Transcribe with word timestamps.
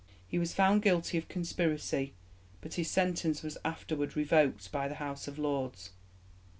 He 0.27 0.39
was 0.39 0.51
found 0.55 0.81
guilty 0.81 1.19
of 1.19 1.27
conspiracy, 1.27 2.13
but 2.59 2.73
his 2.73 2.89
sentence 2.89 3.43
was 3.43 3.59
afterward 3.63 4.15
revoked 4.15 4.71
by 4.71 4.87
the 4.87 4.95
House 4.95 5.27
of 5.27 5.37
Lords. 5.37 5.91